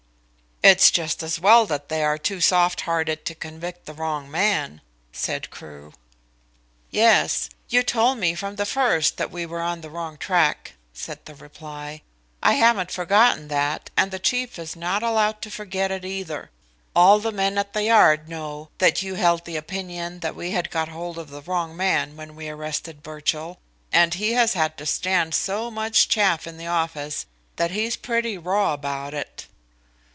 "It's 0.63 0.91
just 0.91 1.23
as 1.23 1.39
well 1.39 1.65
that 1.65 1.89
they 1.89 2.03
are 2.03 2.19
too 2.19 2.39
soft 2.39 2.81
hearted 2.81 3.25
to 3.25 3.33
convict 3.33 3.87
the 3.87 3.95
wrong 3.95 4.29
man," 4.29 4.81
said 5.11 5.49
Crewe. 5.49 5.91
"Yes; 6.91 7.49
you 7.69 7.81
told 7.81 8.19
me 8.19 8.35
from 8.35 8.57
the 8.57 8.65
first 8.67 9.17
that 9.17 9.31
we 9.31 9.43
were 9.43 9.59
on 9.59 9.81
the 9.81 9.89
wrong 9.89 10.17
track," 10.19 10.73
was 10.93 11.15
the 11.25 11.33
reply. 11.33 12.03
"I 12.43 12.53
haven't 12.53 12.91
forgotten 12.91 13.47
that 13.47 13.89
and 13.97 14.11
the 14.11 14.19
chief 14.19 14.59
is 14.59 14.75
not 14.75 15.01
allowed 15.01 15.41
to 15.41 15.49
forget 15.49 15.89
it, 15.89 16.05
either. 16.05 16.51
All 16.95 17.17
the 17.17 17.31
men 17.31 17.57
at 17.57 17.73
the 17.73 17.85
Yard 17.85 18.29
know 18.29 18.69
that 18.77 19.01
you 19.01 19.15
held 19.15 19.45
the 19.45 19.57
opinion 19.57 20.19
that 20.19 20.35
we 20.35 20.51
had 20.51 20.69
got 20.69 20.89
hold 20.89 21.17
of 21.17 21.31
the 21.31 21.41
wrong 21.41 21.75
man 21.75 22.15
when 22.15 22.35
we 22.35 22.49
arrested 22.49 23.01
Birchill, 23.01 23.59
and 23.91 24.13
he 24.13 24.33
has 24.33 24.53
had 24.53 24.77
to 24.77 24.85
stand 24.85 25.33
so 25.33 25.71
much 25.71 26.07
chaff 26.07 26.45
in 26.45 26.57
the 26.59 26.67
office, 26.67 27.25
that 27.55 27.71
he's 27.71 27.95
pretty 27.95 28.37
raw 28.37 28.73
about 28.73 29.15
it." 29.15 29.47